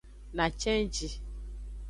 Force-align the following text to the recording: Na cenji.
Na 0.37 0.45
cenji. 0.61 1.09